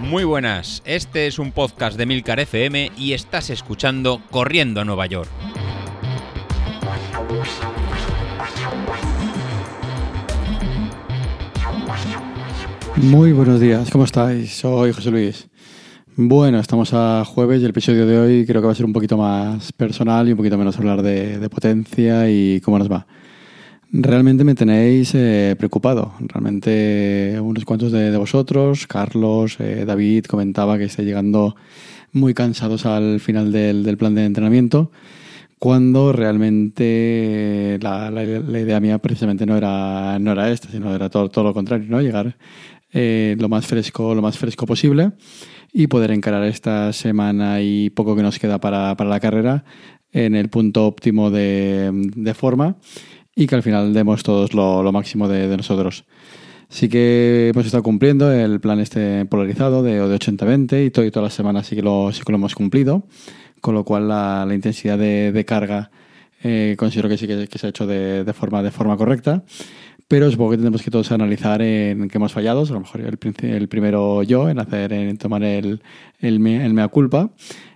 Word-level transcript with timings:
Muy 0.00 0.24
buenas, 0.24 0.82
este 0.86 1.26
es 1.26 1.38
un 1.38 1.52
podcast 1.52 1.98
de 1.98 2.06
Milcar 2.06 2.40
FM 2.40 2.92
y 2.96 3.12
estás 3.12 3.50
escuchando 3.50 4.22
Corriendo 4.30 4.80
a 4.80 4.84
Nueva 4.84 5.06
York. 5.06 5.28
Muy 12.96 13.32
buenos 13.32 13.60
días, 13.60 13.90
¿cómo 13.90 14.04
estáis? 14.04 14.54
Soy 14.54 14.92
José 14.92 15.10
Luis. 15.10 15.48
Bueno, 16.16 16.58
estamos 16.58 16.92
a 16.94 17.24
jueves 17.24 17.60
y 17.60 17.64
el 17.64 17.70
episodio 17.70 18.06
de 18.06 18.18
hoy 18.18 18.44
creo 18.44 18.60
que 18.60 18.66
va 18.66 18.72
a 18.72 18.74
ser 18.74 18.86
un 18.86 18.92
poquito 18.92 19.16
más 19.16 19.72
personal 19.72 20.26
y 20.26 20.32
un 20.32 20.36
poquito 20.36 20.58
menos 20.58 20.76
hablar 20.76 21.00
de, 21.00 21.48
potencia 21.48 22.28
y 22.28 22.60
cómo 22.60 22.76
nos 22.76 22.90
va. 22.90 23.06
Realmente 23.90 24.44
me 24.44 24.54
tenéis 24.54 25.14
eh, 25.14 25.54
preocupado. 25.58 26.14
Realmente 26.20 27.38
unos 27.40 27.64
cuantos 27.64 27.90
de, 27.90 28.16
vosotros, 28.16 28.86
Carlos, 28.86 29.56
eh, 29.60 29.84
David, 29.86 30.26
comentaba 30.26 30.76
que 30.76 30.84
está 30.84 31.02
llegando 31.02 31.56
muy 32.12 32.34
cansados 32.34 32.86
al 32.86 33.20
final 33.20 33.50
del, 33.52 33.96
plan 33.96 34.14
de 34.14 34.24
entrenamiento, 34.24 34.90
cuando 35.58 36.12
realmente 36.12 37.78
la, 37.80 38.10
idea 38.22 38.80
mía 38.80 38.98
precisamente 38.98 39.46
no 39.46 39.56
era, 39.56 40.18
no 40.18 40.32
era 40.32 40.50
esta, 40.50 40.70
sino 40.70 40.94
era 40.94 41.08
todo, 41.08 41.28
todo 41.28 41.44
lo 41.44 41.54
contrario, 41.54 41.86
¿no? 41.88 42.00
Llegar 42.00 42.36
eh, 42.92 43.36
lo 43.38 43.48
más 43.50 43.66
fresco, 43.66 44.14
lo 44.14 44.22
más 44.22 44.38
fresco 44.38 44.64
posible 44.64 45.12
y 45.72 45.88
poder 45.88 46.10
encarar 46.10 46.44
esta 46.44 46.92
semana 46.94 47.60
y 47.60 47.90
poco 47.90 48.16
que 48.16 48.22
nos 48.22 48.38
queda 48.38 48.58
para, 48.58 48.94
la 48.94 49.20
carrera 49.20 49.64
en 50.12 50.34
el 50.34 50.48
punto 50.48 50.86
óptimo 50.86 51.30
de, 51.30 52.32
forma 52.34 52.76
y 53.38 53.46
que 53.46 53.54
al 53.54 53.62
final 53.62 53.94
demos 53.94 54.24
todos 54.24 54.52
lo, 54.52 54.90
máximo 54.90 55.28
de, 55.28 55.56
nosotros. 55.56 56.04
Sí 56.68 56.88
que 56.88 57.50
hemos 57.54 57.64
estado 57.64 57.84
cumpliendo 57.84 58.32
el 58.32 58.58
plan 58.58 58.80
este 58.80 59.26
polarizado 59.26 59.84
de, 59.84 59.92
de 59.94 60.16
80-20 60.16 60.86
y, 60.86 60.90
todo, 60.90 61.04
y 61.04 61.12
todas 61.12 61.28
las 61.28 61.34
semanas 61.34 61.68
sí 61.68 61.76
que 61.76 61.82
lo, 61.82 62.10
sí 62.12 62.22
que 62.26 62.32
lo 62.32 62.36
hemos 62.36 62.56
cumplido, 62.56 63.04
con 63.60 63.76
lo 63.76 63.84
cual 63.84 64.08
la, 64.08 64.44
intensidad 64.52 64.98
de, 64.98 65.44
carga 65.46 65.92
eh, 66.42 66.74
considero 66.76 67.08
que 67.08 67.16
sí 67.16 67.28
que, 67.28 67.58
se 67.58 67.66
ha 67.68 67.70
hecho 67.70 67.86
de, 67.86 68.32
forma, 68.34 68.60
de 68.60 68.72
forma 68.72 68.96
correcta 68.96 69.44
pero 70.08 70.30
supongo 70.30 70.52
que 70.52 70.56
tenemos 70.56 70.82
que 70.82 70.90
todos 70.90 71.12
analizar 71.12 71.60
en 71.60 72.08
qué 72.08 72.16
hemos 72.16 72.32
fallado. 72.32 72.62
A 72.62 72.72
lo 72.72 72.80
mejor 72.80 73.02
el, 73.02 73.18
el 73.42 73.68
primero 73.68 74.22
yo, 74.22 74.48
en 74.48 74.58
hacer, 74.58 74.94
en 74.94 75.18
tomar 75.18 75.44
el, 75.44 75.82
el, 76.18 76.40
mea 76.40 76.88
culpa. 76.88 77.30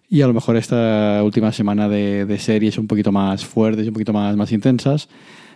Y 0.08 0.22
a 0.22 0.26
lo 0.26 0.32
mejor 0.32 0.56
esta 0.56 1.22
última 1.22 1.52
semana 1.52 1.90
de, 1.90 2.24
de, 2.24 2.38
series 2.38 2.78
un 2.78 2.86
poquito 2.86 3.12
más 3.12 3.44
fuertes 3.44 3.86
un 3.86 3.92
poquito 3.92 4.14
más, 4.14 4.34
más 4.34 4.50
intensas, 4.50 5.10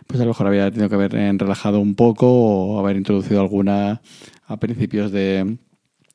pues 0.06 0.20
a 0.20 0.24
lo 0.24 0.30
mejor 0.30 0.46
había 0.46 0.70
tenido 0.70 0.88
que 0.88 0.94
haber 0.94 1.12
relajado 1.12 1.80
un 1.80 1.94
poco 1.94 2.26
o 2.28 2.78
haber 2.78 2.96
introducido 2.96 3.40
alguna 3.40 4.00
a 4.46 4.56
principios 4.58 5.10
de 5.12 5.58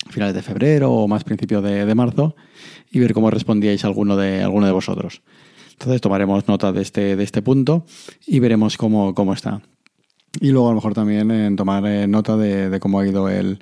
finales 0.09 0.33
de 0.33 0.41
febrero 0.41 0.91
o 0.91 1.07
más 1.07 1.23
principios 1.23 1.63
de, 1.63 1.85
de 1.85 1.95
marzo 1.95 2.35
y 2.91 2.99
ver 2.99 3.13
cómo 3.13 3.29
respondíais 3.29 3.85
alguno 3.85 4.17
de, 4.17 4.41
alguno 4.43 4.65
de 4.65 4.71
vosotros. 4.71 5.21
Entonces 5.73 6.01
tomaremos 6.01 6.47
nota 6.47 6.71
de 6.71 6.81
este, 6.81 7.15
de 7.15 7.23
este 7.23 7.41
punto 7.41 7.85
y 8.27 8.39
veremos 8.39 8.77
cómo, 8.77 9.15
cómo 9.15 9.33
está. 9.33 9.61
Y 10.39 10.51
luego 10.51 10.67
a 10.67 10.71
lo 10.71 10.75
mejor 10.75 10.93
también 10.93 11.31
en 11.31 11.55
tomar 11.55 11.85
eh, 11.85 12.07
nota 12.07 12.37
de, 12.37 12.79
cómo 12.79 12.99
ha 12.99 13.07
ido 13.07 13.27
el, 13.29 13.59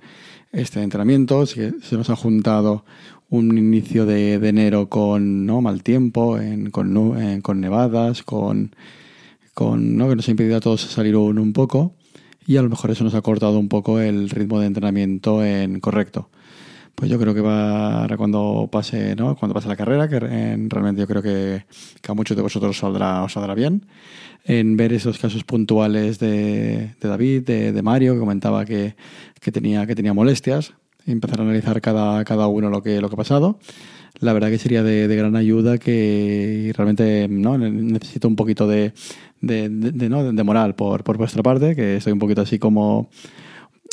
este 0.52 0.84
entrenamiento, 0.84 1.46
si 1.46 1.62
se 1.82 1.98
nos 1.98 2.10
ha 2.10 2.16
juntado 2.16 2.84
un 3.30 3.58
inicio 3.58 4.06
de, 4.06 4.34
enero 4.34 4.90
con 4.90 5.46
¿no? 5.46 5.62
mal 5.62 5.82
tiempo, 5.82 6.40
en, 6.40 6.72
con, 6.72 7.42
con, 7.42 7.62
nevadas, 7.62 8.24
con, 8.24 8.76
¿no? 9.78 10.10
que 10.10 10.16
nos 10.16 10.28
ha 10.28 10.32
impedido 10.32 10.58
a 10.58 10.60
todos 10.60 10.82
salir 10.82 11.16
un, 11.16 11.38
un, 11.40 11.54
poco 11.54 11.94
y 12.46 12.58
a 12.58 12.62
lo 12.62 12.70
mejor 12.70 12.92
eso 12.92 13.04
nos 13.04 13.14
ha 13.14 13.22
cortado 13.22 13.60
un 13.60 13.70
poco 13.70 14.00
el 14.00 14.30
ritmo 14.30 14.60
de 14.60 14.68
entrenamiento 14.68 15.44
en 15.44 15.80
correcto. 15.80 16.30
Pues 16.96 17.10
yo 17.10 17.18
creo 17.18 17.34
que 17.34 17.42
va 17.42 18.08
cuando 18.18 18.68
pase, 18.70 19.16
¿no? 19.16 19.36
cuando 19.38 19.54
pase 19.54 19.70
la 19.70 19.78
carrera, 19.78 20.10
que 20.10 20.20
realmente 20.20 21.00
yo 21.00 21.08
creo 21.08 21.22
que, 21.22 21.64
que, 22.02 22.12
a 22.12 22.14
muchos 22.14 22.36
de 22.36 22.44
vosotros 22.44 22.78
saldrá, 22.78 23.24
os 23.24 23.32
saldrá 23.32 23.54
bien 23.54 23.86
en 24.46 24.78
ver 24.78 24.94
esos 24.94 25.18
casos 25.18 25.44
puntuales 25.44 26.20
de, 26.20 26.96
David, 27.00 27.44
de, 27.44 27.82
Mario, 27.82 28.14
que 28.14 28.20
comentaba 28.20 28.66
que, 28.66 28.96
tenía, 29.52 29.86
que 29.86 29.96
tenía 29.96 30.14
molestias, 30.14 30.74
empezar 31.06 31.40
a 31.40 31.44
analizar 31.44 31.82
cada, 31.82 32.24
cada 32.26 32.48
uno 32.48 32.70
lo 32.70 32.84
que, 32.84 33.02
lo 33.02 33.10
que 33.10 33.16
ha 33.16 33.18
pasado. 33.18 33.60
La 34.20 34.34
verdad 34.34 34.50
que 34.50 34.58
sería 34.58 34.84
de, 34.84 35.08
gran 35.16 35.36
ayuda 35.36 35.78
que 35.78 36.74
realmente 36.76 37.28
¿no? 37.30 37.58
necesito 37.58 38.28
un 38.28 38.36
poquito 38.36 38.68
de, 38.68 38.94
de, 39.40 40.44
moral 40.44 40.76
por, 40.76 41.04
por 41.04 41.18
vuestra 41.18 41.44
parte, 41.44 41.76
que 41.76 41.98
estoy 41.98 42.14
un 42.14 42.20
poquito 42.20 42.42
así 42.42 42.60
como 42.60 43.10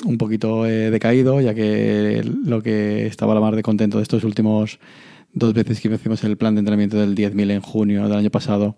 un 0.05 0.19
poquito 0.19 0.67
eh, 0.67 0.91
decaído, 0.91 1.41
ya 1.41 1.55
que 1.55 2.23
lo 2.25 2.63
que 2.63 3.07
estaba 3.07 3.35
la 3.35 3.41
mar 3.41 3.57
de 3.57 3.63
contento 3.63 3.99
de 3.99 4.03
estos 4.03 4.25
últimos 4.25 4.79
dos 5.33 5.55
veces 5.55 5.81
que 5.81 5.89
hicimos 5.89 6.25
el 6.25 6.37
plan 6.37 6.55
de 6.55 6.61
entrenamiento 6.61 6.99
del 6.99 7.15
10.000 7.15 7.51
en 7.53 7.61
junio 7.61 8.09
del 8.09 8.19
año 8.19 8.31
pasado 8.31 8.77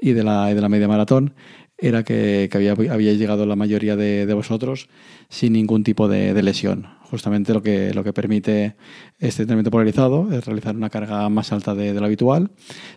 y 0.00 0.12
de 0.12 0.24
la, 0.24 0.46
de 0.46 0.60
la 0.60 0.68
media 0.68 0.88
maratón 0.88 1.34
era 1.78 2.04
que, 2.04 2.48
que 2.50 2.56
había, 2.56 2.72
habíais 2.72 3.18
llegado 3.18 3.44
la 3.44 3.56
mayoría 3.56 3.96
de, 3.96 4.24
de, 4.24 4.34
vosotros 4.34 4.88
sin 5.28 5.52
ningún 5.52 5.84
tipo 5.84 6.08
de, 6.08 6.32
de, 6.32 6.42
lesión. 6.42 6.86
Justamente 7.10 7.52
lo 7.54 7.62
que, 7.62 7.94
lo 7.94 8.02
que 8.02 8.12
permite 8.12 8.76
este 9.18 9.42
entrenamiento 9.42 9.70
polarizado 9.70 10.32
es 10.32 10.44
realizar 10.44 10.74
una 10.74 10.90
carga 10.90 11.28
más 11.28 11.52
alta 11.52 11.74
de, 11.74 11.94
lo 11.94 12.04
habitual 12.04 12.50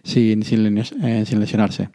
sin, 0.03 0.43
sin, 0.43 0.77
eh, 0.77 1.25
sin, 1.25 1.39
lesionarse. 1.39 1.89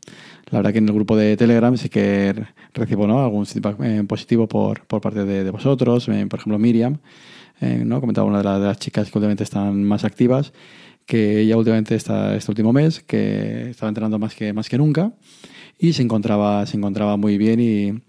La 0.51 0.59
verdad 0.59 0.73
que 0.73 0.79
en 0.79 0.89
el 0.89 0.95
grupo 0.95 1.17
de 1.17 1.37
Telegram 1.37 1.77
sí 1.77 1.89
que 1.89 2.35
recibo 2.73 3.07
¿no? 3.07 3.23
algún 3.23 3.47
feedback 3.47 3.77
eh, 3.83 4.05
positivo 4.07 4.47
por, 4.47 4.87
por 4.87 5.01
parte 5.01 5.25
de, 5.25 5.51
vosotros. 5.51 6.09
Eh, 6.09 6.27
por 6.29 6.39
ejemplo, 6.39 6.59
Miriam, 6.59 6.99
¿no? 7.61 8.01
comentaba 8.01 8.27
una 8.27 8.43
de, 8.43 8.61
de 8.61 8.67
las 8.67 8.79
chicas 8.79 9.11
que 9.11 9.19
últimamente 9.19 9.45
están 9.45 9.83
más 9.85 10.05
activas 10.05 10.53
que 11.07 11.41
ella 11.41 11.57
últimamente 11.57 11.95
está, 11.95 12.35
este 12.35 12.51
último 12.51 12.73
mes, 12.73 13.01
que 13.01 13.69
estaba 13.71 13.89
entrenando 13.89 14.19
más 14.19 14.35
que, 14.35 14.53
más 14.53 14.69
que 14.69 14.79
nunca 14.79 15.13
y 15.79 15.93
se 15.93 16.03
encontraba, 16.03 16.65
se 16.67 16.77
encontraba 16.77 17.17
muy 17.17 17.37
bien 17.37 17.61
y, 17.61 18.03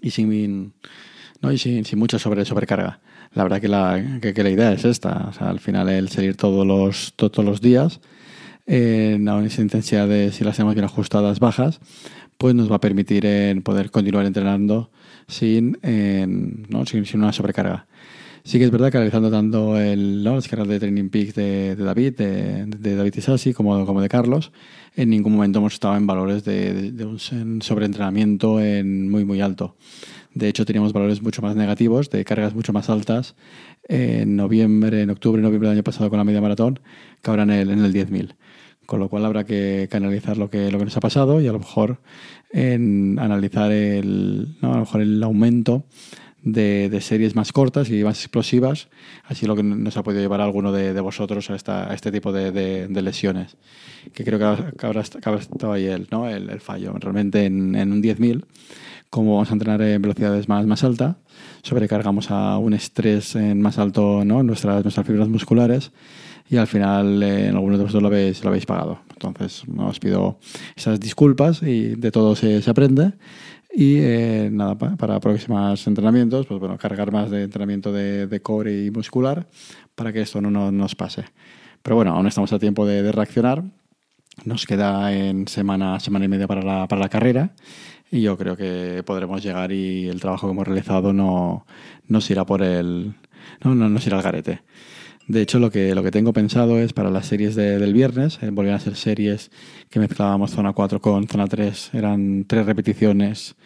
y 0.00 0.10
sin, 0.10 0.74
¿no? 1.44 1.52
y 1.52 1.58
sin, 1.58 1.84
mucha 1.98 2.18
sobre, 2.18 2.44
sobrecarga. 2.44 3.00
La 3.34 3.42
verdad 3.42 3.60
que 3.60 3.68
la, 3.68 4.20
que, 4.20 4.42
la 4.42 4.50
idea 4.50 4.72
es 4.72 4.84
esta, 4.84 5.30
al 5.38 5.60
final 5.60 5.88
el 5.88 6.08
salir 6.08 6.36
todos 6.36 6.66
los, 6.66 7.12
todos 7.16 7.44
los 7.44 7.60
días 7.60 8.00
en 8.66 9.28
esa 9.28 9.60
intensidad 9.60 10.08
de, 10.08 10.32
si 10.32 10.44
las 10.44 10.56
tenemos 10.56 10.74
bien 10.74 10.86
ajustadas, 10.86 11.40
bajas, 11.40 11.80
pues 12.38 12.54
nos 12.54 12.70
va 12.70 12.76
a 12.76 12.80
permitir 12.80 13.26
en 13.26 13.62
poder 13.62 13.90
continuar 13.90 14.24
entrenando 14.26 14.90
sin, 15.28 15.78
¿no? 16.68 16.86
sin, 16.86 17.04
una 17.14 17.32
sobrecarga. 17.32 17.86
Sí 18.44 18.58
que 18.58 18.66
es 18.66 18.70
verdad 18.70 18.90
que 18.90 18.98
analizando 18.98 19.30
tanto 19.30 19.80
el, 19.80 20.22
¿no? 20.22 20.34
las 20.34 20.48
de 20.48 20.78
Training 20.78 21.08
Peaks 21.08 21.34
de, 21.34 21.76
David, 21.76 22.16
de, 22.16 22.66
de 22.66 22.94
David 22.94 23.14
Isasi, 23.16 23.54
como, 23.54 23.86
como 23.86 24.02
de 24.02 24.08
Carlos, 24.08 24.52
en 24.96 25.08
ningún 25.10 25.32
momento 25.32 25.60
hemos 25.60 25.74
estado 25.74 25.96
en 25.96 26.06
valores 26.06 26.44
de, 26.44 26.92
de 26.92 27.04
un 27.06 27.62
sobreentrenamiento 27.62 28.60
en 28.60 29.10
muy, 29.10 29.24
muy 29.24 29.40
alto. 29.40 29.76
De 30.34 30.48
hecho, 30.48 30.64
teníamos 30.64 30.92
valores 30.92 31.22
mucho 31.22 31.42
más 31.42 31.54
negativos, 31.54 32.10
de 32.10 32.24
cargas 32.24 32.54
mucho 32.54 32.72
más 32.72 32.90
altas 32.90 33.36
en 33.88 34.36
noviembre, 34.36 35.02
en 35.02 35.10
octubre, 35.10 35.40
noviembre 35.40 35.68
del 35.68 35.78
año 35.78 35.84
pasado 35.84 36.10
con 36.10 36.18
la 36.18 36.24
media 36.24 36.40
maratón, 36.40 36.80
que 37.22 37.30
ahora 37.30 37.44
en 37.44 37.50
el, 37.50 37.70
en 37.70 37.84
el 37.84 37.92
10.000. 37.92 38.34
Con 38.86 39.00
lo 39.00 39.08
cual 39.08 39.24
habrá 39.24 39.44
que, 39.44 39.88
analizar 39.92 40.36
lo 40.36 40.50
que, 40.50 40.70
lo 40.70 40.78
que 40.78 40.84
nos 40.84 40.96
ha 40.96 41.00
pasado 41.00 41.40
y 41.40 41.46
a 41.46 41.52
lo 41.52 41.60
mejor 41.60 42.00
en 42.50 43.18
analizar 43.18 43.72
el, 43.72 44.56
¿no? 44.60 44.72
a 44.72 44.74
lo 44.74 44.80
mejor 44.80 45.00
el 45.00 45.22
aumento 45.22 45.84
de, 46.44 47.00
series 47.00 47.34
más 47.34 47.52
cortas 47.52 47.90
y 47.90 48.04
más 48.04 48.20
explosivas, 48.20 48.88
así 49.24 49.46
lo 49.46 49.56
que 49.56 49.62
nos 49.62 49.96
ha 49.96 50.02
podido 50.02 50.22
llevar 50.22 50.40
a 50.40 50.44
alguno 50.44 50.72
de, 50.72 50.98
vosotros 51.00 51.50
a, 51.50 51.90
a, 51.90 51.94
este 51.94 52.12
tipo 52.12 52.32
de, 52.32 52.88
lesiones. 53.02 53.56
Que 54.12 54.24
creo 54.24 54.38
que 54.38 54.86
habrá, 54.86 55.00
estado 55.00 55.72
ahí 55.72 55.86
el, 55.86 56.06
¿no? 56.10 56.28
el, 56.28 56.60
fallo. 56.60 56.92
Realmente 56.98 57.44
en, 57.46 57.74
en 57.74 57.92
un 57.92 58.02
10.000, 58.02 58.44
como 59.10 59.34
vamos 59.34 59.50
a 59.50 59.54
entrenar 59.54 59.80
en 59.82 60.02
velocidades 60.02 60.48
más, 60.48 60.66
más 60.66 60.84
altas, 60.84 61.16
sobrecargamos 61.62 62.30
a 62.30 62.58
un 62.58 62.74
estrés 62.74 63.34
en 63.36 63.60
más 63.60 63.78
alto 63.78 64.24
¿no? 64.24 64.42
nuestras, 64.42 64.84
nuestras 64.84 65.06
fibras 65.06 65.28
musculares 65.28 65.92
y 66.50 66.56
al 66.56 66.66
final 66.66 67.22
eh, 67.22 67.48
en 67.48 67.54
algunos 67.54 67.78
de 67.78 67.84
vosotros 67.84 68.02
lo 68.42 68.48
habéis, 68.48 68.66
pagado. 68.66 68.98
Entonces, 69.10 69.62
os 69.78 69.98
pido 69.98 70.38
esas 70.76 71.00
disculpas 71.00 71.62
y 71.62 71.94
de 71.94 72.10
todo 72.10 72.36
se, 72.36 72.60
se 72.60 72.70
aprende 72.70 73.12
y 73.76 73.98
eh, 73.98 74.48
nada, 74.52 74.76
para 74.76 75.18
próximos 75.20 75.86
entrenamientos, 75.86 76.46
pues 76.46 76.60
bueno, 76.60 76.78
cargar 76.78 77.12
más 77.12 77.30
de 77.30 77.42
entrenamiento 77.42 77.92
de, 77.92 78.40
core 78.42 78.84
y 78.84 78.90
muscular 78.90 79.48
para 79.94 80.12
que 80.12 80.20
esto 80.20 80.40
no, 80.40 80.70
nos 80.70 80.94
pase. 80.94 81.24
Pero 81.82 81.96
bueno, 81.96 82.12
aún 82.12 82.26
estamos 82.26 82.52
a 82.52 82.58
tiempo 82.58 82.86
de, 82.86 83.10
reaccionar. 83.10 83.64
Nos 84.44 84.66
queda 84.66 85.12
en 85.12 85.46
semana, 85.48 86.00
semana 86.00 86.24
y 86.24 86.28
media 86.28 86.46
para 86.46 86.62
la, 86.62 86.88
para 86.88 87.00
la 87.00 87.08
carrera 87.08 87.54
y 88.10 88.22
yo 88.22 88.36
creo 88.36 88.56
que 88.56 89.02
podremos 89.04 89.42
llegar 89.42 89.72
y 89.72 90.08
el 90.08 90.20
trabajo 90.20 90.46
que 90.46 90.52
hemos 90.52 90.66
realizado 90.66 91.12
no 91.12 91.66
nos 92.06 92.30
irá 92.30 92.44
por 92.44 92.62
el 92.62 93.14
no, 93.62 93.74
no 93.74 93.88
nos 93.88 94.06
irá 94.06 94.16
al 94.16 94.22
garete. 94.22 94.62
De 95.26 95.40
hecho, 95.40 95.58
lo 95.58 95.70
que, 95.70 95.94
lo 95.94 96.02
que 96.02 96.10
tengo 96.10 96.32
pensado 96.32 96.78
es 96.78 96.92
para 96.92 97.10
las 97.10 97.26
series 97.26 97.54
del 97.54 97.92
viernes, 97.94 98.38
eh, 98.42 98.50
volvían 98.50 98.76
a 98.76 98.80
ser 98.80 98.94
series 98.96 99.50
que 99.88 99.98
mezclábamos 99.98 100.50
zona 100.50 100.72
4 100.72 101.00
con 101.00 101.26
zona 101.28 101.46
3, 101.46 101.90
eran 101.94 102.44
tres 102.46 102.66
repeticiones 102.66 103.56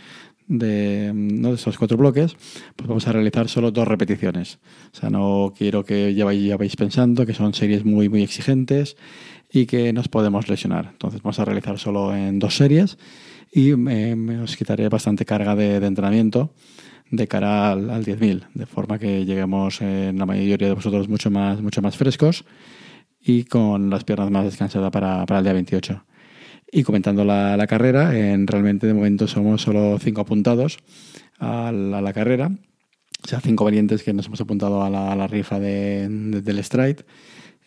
de, 0.48 1.12
¿no? 1.14 1.50
de 1.50 1.54
esos 1.56 1.76
cuatro 1.76 1.96
bloques, 1.96 2.36
pues 2.74 2.88
vamos 2.88 3.06
a 3.06 3.12
realizar 3.12 3.48
solo 3.48 3.70
dos 3.70 3.86
repeticiones. 3.86 4.58
O 4.92 4.96
sea, 4.96 5.10
no 5.10 5.52
quiero 5.56 5.84
que 5.84 6.14
ya 6.14 6.24
vayáis 6.24 6.76
pensando 6.76 7.26
que 7.26 7.34
son 7.34 7.54
series 7.54 7.84
muy, 7.84 8.08
muy 8.08 8.22
exigentes 8.22 8.96
y 9.52 9.66
que 9.66 9.92
nos 9.92 10.08
podemos 10.08 10.48
lesionar. 10.48 10.90
Entonces 10.92 11.22
vamos 11.22 11.38
a 11.38 11.44
realizar 11.44 11.78
solo 11.78 12.14
en 12.14 12.38
dos 12.38 12.56
series 12.56 12.98
y 13.52 13.74
me, 13.76 14.40
os 14.40 14.56
quitaré 14.56 14.88
bastante 14.88 15.24
carga 15.24 15.54
de, 15.54 15.76
entrenamiento 15.76 16.50
de 17.10 17.28
cara 17.28 17.72
al, 17.72 18.04
10.000, 18.04 18.46
de 18.54 18.66
forma 18.66 18.98
que 18.98 19.24
lleguemos 19.24 19.80
en 19.80 20.18
la 20.18 20.26
mayoría 20.26 20.68
de 20.68 20.74
vosotros 20.74 21.08
mucho 21.08 21.30
más, 21.30 21.60
mucho 21.60 21.82
más 21.82 21.96
frescos 21.96 22.44
y 23.20 23.44
con 23.44 23.90
las 23.90 24.04
piernas 24.04 24.30
más 24.30 24.44
descansadas 24.44 24.90
para, 24.90 25.24
para 25.26 25.38
el 25.38 25.44
día 25.44 25.52
28. 25.52 26.04
Y 26.70 26.82
comentando 26.82 27.24
la, 27.24 27.56
la, 27.56 27.66
carrera, 27.66 28.16
en, 28.16 28.46
realmente 28.46 28.86
de 28.86 28.94
momento 28.94 29.26
somos 29.26 29.62
solo 29.62 29.98
cinco 29.98 30.20
apuntados 30.20 30.78
a 31.38 31.72
la, 31.72 32.12
carrera, 32.12 32.50
o 33.24 33.26
sea, 33.26 33.40
cinco 33.40 33.64
valientes 33.64 34.02
que 34.02 34.12
nos 34.12 34.26
hemos 34.26 34.40
apuntado 34.40 34.82
a 34.82 34.90
la, 34.90 35.26
rifa 35.26 35.58
de, 35.58 36.08
del 36.08 36.62
Stride. 36.62 37.06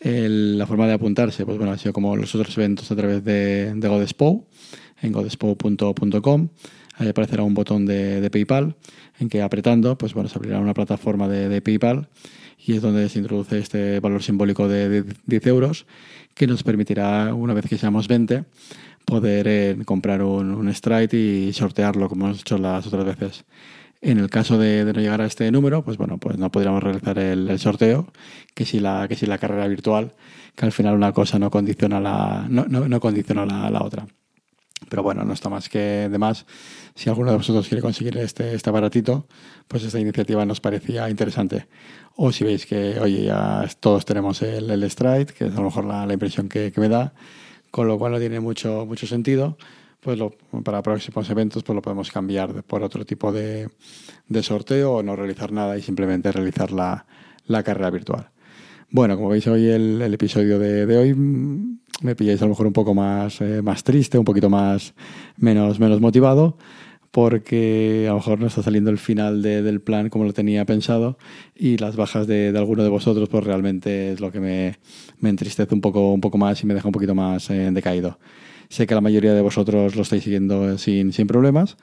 la 0.01 0.67
forma 0.67 0.85
de 0.87 0.93
apuntarse, 0.93 1.45
pues 1.45 1.57
bueno, 1.57 1.73
ha 1.73 1.77
sido 1.79 1.93
como 1.93 2.15
los 2.15 2.35
otros 2.35 2.55
eventos 2.57 2.91
a 2.91 2.95
través 2.95 3.23
de, 3.23 3.73
de 3.73 3.87
Godespo, 3.87 4.47
en 5.01 5.11
godespo.com. 5.11 6.49
Ahí 7.01 7.07
aparecerá 7.07 7.41
un 7.41 7.55
botón 7.55 7.87
de, 7.87 8.29
PayPal 8.31 8.75
en 9.19 9.27
que 9.27 9.41
apretando, 9.41 9.97
pues 9.97 10.13
bueno, 10.13 10.29
se 10.29 10.37
abrirá 10.37 10.59
una 10.59 10.75
plataforma 10.75 11.27
de, 11.27 11.59
PayPal 11.59 12.07
y 12.63 12.73
es 12.73 12.83
donde 12.83 13.09
se 13.09 13.17
introduce 13.17 13.57
este 13.57 13.99
valor 13.99 14.21
simbólico 14.21 14.67
de 14.67 15.03
10 15.25 15.47
euros 15.47 15.87
que 16.35 16.45
nos 16.45 16.61
permitirá, 16.61 17.33
una 17.33 17.55
vez 17.55 17.65
que 17.67 17.79
seamos 17.79 18.07
20, 18.07 18.43
poder 19.03 19.47
eh, 19.47 19.77
comprar 19.83 20.21
un, 20.21 20.53
un, 20.53 20.69
y 20.69 21.53
sortearlo 21.53 22.07
como 22.07 22.25
hemos 22.27 22.41
hecho 22.41 22.59
las 22.59 22.85
otras 22.85 23.03
veces. 23.03 23.45
En 24.01 24.19
el 24.19 24.29
caso 24.29 24.59
de, 24.59 24.85
no 24.85 25.01
llegar 25.01 25.21
a 25.21 25.25
este 25.25 25.51
número, 25.51 25.83
pues 25.83 25.97
bueno, 25.97 26.19
pues 26.19 26.37
no 26.37 26.51
podríamos 26.51 26.83
realizar 26.83 27.17
el, 27.17 27.57
sorteo, 27.57 28.13
que 28.53 28.65
si, 28.65 28.79
la, 28.79 29.07
que 29.07 29.15
si 29.15 29.25
la 29.25 29.39
carrera 29.39 29.67
virtual, 29.67 30.11
que 30.55 30.65
al 30.65 30.71
final 30.71 30.93
una 30.93 31.13
cosa 31.13 31.39
no 31.39 31.49
condiciona 31.49 31.99
la, 31.99 32.45
no, 32.47 32.65
no, 32.67 32.99
condiciona 32.99 33.43
la, 33.43 33.71
la, 33.71 33.81
otra. 33.81 34.05
Pero 34.89 35.03
bueno, 35.03 35.23
no 35.23 35.33
está 35.33 35.49
más 35.49 35.69
que 35.69 36.09
de 36.09 36.17
más. 36.17 36.45
Si 36.95 37.09
alguno 37.09 37.31
de 37.31 37.37
vosotros 37.37 37.67
quiere 37.67 37.81
conseguir 37.81 38.17
este, 38.17 38.53
este 38.53 38.69
aparatito, 38.69 39.27
pues 39.67 39.83
esta 39.83 39.99
iniciativa 39.99 40.45
nos 40.45 40.59
parecía 40.59 41.09
interesante. 41.09 41.67
O 42.15 42.31
si 42.31 42.43
veis 42.43 42.65
que, 42.65 42.99
oye, 42.99 43.25
ya 43.25 43.65
todos 43.79 44.05
tenemos 44.05 44.41
el, 44.41 44.69
el 44.69 44.89
Stride, 44.89 45.27
que 45.27 45.45
es 45.45 45.53
a 45.53 45.57
lo 45.57 45.63
mejor 45.63 45.85
la, 45.85 46.05
la 46.05 46.13
impresión 46.13 46.49
que, 46.49 46.71
que 46.71 46.81
me 46.81 46.89
da, 46.89 47.13
con 47.69 47.87
lo 47.87 47.97
cual 47.97 48.11
no 48.11 48.19
tiene 48.19 48.39
mucho, 48.39 48.85
mucho 48.85 49.07
sentido. 49.07 49.57
Pues 50.01 50.19
para 50.63 50.81
próximos 50.81 51.29
eventos 51.29 51.61
pues 51.61 51.75
lo 51.75 51.81
podemos 51.83 52.09
cambiar 52.09 52.63
por 52.63 52.81
otro 52.81 53.05
tipo 53.05 53.31
de, 53.31 53.69
de 54.27 54.43
sorteo 54.43 54.93
o 54.93 55.03
no 55.03 55.15
realizar 55.15 55.51
nada 55.51 55.77
y 55.77 55.83
simplemente 55.83 56.31
realizar 56.31 56.71
la, 56.71 57.05
la 57.45 57.61
carrera 57.61 57.91
virtual. 57.91 58.31
Bueno, 58.89 59.15
como 59.15 59.29
veis 59.29 59.45
hoy 59.47 59.67
el, 59.67 60.01
el 60.01 60.13
episodio 60.13 60.57
de, 60.57 60.87
de, 60.87 60.97
hoy 60.97 61.15
me 62.01 62.15
pilláis 62.15 62.41
a 62.41 62.45
lo 62.45 62.49
mejor 62.49 62.67
un 62.67 62.73
poco 62.73 62.93
más, 62.93 63.41
eh, 63.41 63.61
más 63.61 63.83
triste, 63.83 64.17
un 64.17 64.25
poquito 64.25 64.49
más 64.49 64.93
menos, 65.37 65.79
menos 65.79 66.01
motivado, 66.01 66.57
porque 67.11 68.05
a 68.07 68.11
lo 68.11 68.17
mejor 68.17 68.39
no 68.39 68.47
está 68.47 68.63
saliendo 68.63 68.89
el 68.89 68.97
final 68.97 69.41
de, 69.41 69.61
del 69.61 69.81
plan 69.81 70.09
como 70.09 70.23
lo 70.25 70.33
tenía 70.33 70.65
pensado 70.65 71.17
y 71.55 71.77
las 71.77 71.95
bajas 71.95 72.25
de, 72.25 72.51
de, 72.51 72.57
alguno 72.57 72.83
de 72.83 72.89
vosotros 72.89 73.27
pues 73.29 73.43
realmente 73.43 74.13
es 74.13 74.21
lo 74.21 74.31
que 74.31 74.39
me, 74.39 74.77
me, 75.19 75.29
entristece 75.29 75.73
un 75.73 75.81
poco, 75.81 76.13
un 76.13 76.21
poco 76.21 76.37
más 76.37 76.63
y 76.63 76.65
me 76.65 76.73
deja 76.73 76.87
un 76.87 76.93
poquito 76.93 77.15
más 77.15 77.49
eh, 77.49 77.69
decaído. 77.71 78.17
Sé 78.69 78.87
que 78.87 78.95
la 78.95 79.01
mayoría 79.01 79.33
de 79.33 79.41
vosotros 79.41 79.95
lo 79.95 80.01
estáis 80.03 80.23
siguiendo 80.23 80.77
sin, 80.77 81.11
sin 81.11 81.27
problemas, 81.27 81.77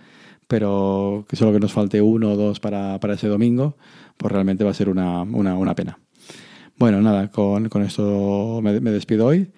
pero 0.47 1.27
que 1.29 1.37
solo 1.37 1.53
que 1.53 1.61
nos 1.61 1.73
falte 1.73 2.01
uno 2.01 2.33
o 2.33 2.37
dos 2.37 2.61
para, 2.61 2.99
para 2.99 3.15
ese 3.15 3.29
domingo, 3.29 3.77
pues 4.17 4.33
realmente 4.33 4.65
va 4.65 4.71
a 4.71 4.75
ser 4.75 4.89
una, 4.89 5.23
una, 5.23 5.57
una 5.59 5.75
pena. 5.75 5.99
Bueno, 6.79 7.03
nada, 7.03 7.29
con, 7.29 7.69
con 7.69 7.83
esto 7.83 8.61
me, 8.63 8.81
me 8.81 8.91
despido 8.91 9.27
hoy. 9.27 9.51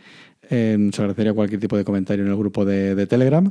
Eh, 0.52 0.90
agradecería 0.98 1.32
cualquier 1.32 1.60
tipo 1.60 1.76
de 1.76 1.84
comentario 1.84 2.24
en 2.24 2.30
el 2.30 2.36
grupo 2.36 2.64
de, 2.64 3.06
Telegram. 3.06 3.50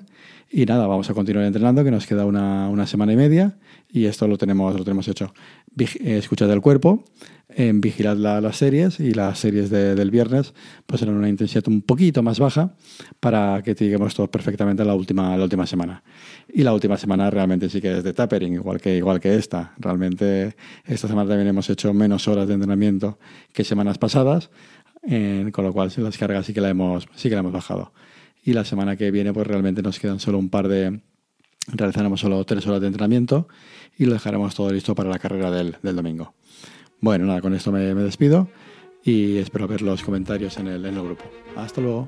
Y 0.52 0.66
nada, 0.66 0.86
vamos 0.86 1.10
a 1.10 1.14
continuar 1.14 1.46
entrenando, 1.46 1.84
que 1.84 1.92
nos 1.92 2.06
queda 2.06 2.26
una, 2.26 2.68
una 2.70 2.86
semana 2.86 3.14
y 3.14 3.16
media. 3.16 3.56
Y 3.90 4.06
esto 4.06 4.28
lo 4.28 4.38
tenemos, 4.38 4.76
lo 4.76 4.84
tenemos 4.84 5.08
hecho. 5.08 5.34
Eh, 5.78 6.18
escuchad 6.18 6.52
el 6.52 6.62
cuerpo, 6.62 7.06
eh, 7.50 7.72
vigilad 7.74 8.18
la, 8.18 8.42
las 8.42 8.58
series 8.58 9.00
y 9.00 9.14
las 9.14 9.40
series 9.40 9.70
de, 9.70 9.96
del 9.96 10.12
viernes 10.12 10.54
pues 10.86 11.00
serán 11.00 11.16
una 11.16 11.30
intensidad 11.30 11.68
un 11.68 11.82
poquito 11.82 12.22
más 12.22 12.40
baja 12.40 12.74
para 13.20 13.62
que 13.64 13.74
lleguemos 13.74 14.14
todos 14.14 14.30
perfectamente 14.30 14.82
a 14.82 14.86
la 14.86 14.94
última, 14.94 15.36
la 15.38 15.44
última 15.44 15.66
semana. 15.66 16.04
Y 16.52 16.64
la 16.64 16.74
última 16.74 16.98
semana 16.98 17.30
realmente 17.30 17.70
sí 17.70 17.82
que 17.82 17.98
es 17.98 18.04
de 18.04 18.14
tapering, 18.14 18.54
igual 18.54 18.82
que, 18.82 18.98
igual 18.98 19.20
que 19.20 19.36
esta. 19.36 19.74
Realmente 19.78 20.56
esta 20.86 21.08
semana 21.08 21.30
también 21.30 21.48
hemos 21.48 21.70
hecho 21.70 21.94
menos 21.94 22.28
horas 22.28 22.48
de 22.48 22.56
entrenamiento 22.56 23.18
que 23.54 23.64
semanas 23.64 23.98
pasadas 23.98 24.50
eh, 25.04 25.50
con 25.52 25.66
lo 25.66 25.74
cual 25.74 25.92
las 25.98 26.18
cargas 26.18 26.46
sí 26.46 26.54
que 26.54 26.62
la 26.62 26.70
hemos, 26.70 27.08
sí 27.16 27.30
que 27.30 27.36
la 27.36 27.42
hemos 27.42 27.54
bajado. 27.54 27.94
Y 28.44 28.54
la 28.54 28.66
semana 28.66 28.96
que 28.96 29.12
viene 29.12 29.34
pues 29.34 29.48
realmente 29.48 29.82
nos 29.82 30.00
quedan 30.00 30.20
solo 30.20 30.38
un 30.38 30.50
par 30.50 30.68
de... 30.68 31.02
Realizaremos 31.68 32.20
solo 32.20 32.44
tres 32.46 32.66
horas 32.66 32.82
de 32.82 32.88
entrenamiento 32.88 33.48
y 33.98 34.06
lo 34.06 34.14
dejaremos 34.14 34.56
todo 34.56 34.72
listo 34.72 34.96
para 34.96 35.10
la 35.10 35.20
carrera 35.20 35.52
del, 35.52 35.78
del 35.84 35.96
domingo. 35.96 36.34
Bueno, 37.00 37.26
nada, 37.26 37.42
con 37.42 37.54
esto 37.54 37.72
me, 37.72 37.94
me, 37.94 38.02
despido 38.02 38.50
y 39.04 39.38
espero 39.38 39.68
ver 39.68 39.82
los 39.82 40.02
comentarios 40.02 40.58
en 40.58 40.68
el, 40.68 40.86
en 40.86 40.96
el 40.96 41.04
grupo. 41.04 41.26
Hasta 41.56 41.80
luego. 41.80 42.08